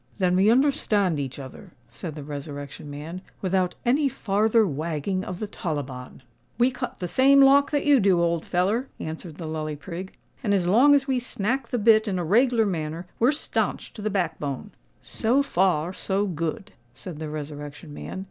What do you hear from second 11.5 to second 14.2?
the bit in a reg'lar manner, we're stanch to the